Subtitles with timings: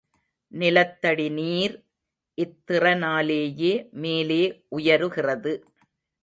[0.51, 1.75] நிலத்தடி நீர்
[2.37, 3.73] இத்திறனாலேயே
[3.91, 4.41] மேலே
[4.77, 5.53] உயருகிறது.